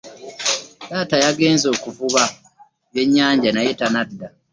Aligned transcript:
Taata 0.89 1.15
yagenze 1.23 1.67
kuvuba 1.83 2.21
bye 2.91 3.03
nyanja 3.13 3.49
naye 3.53 3.71
tanada. 3.79 4.27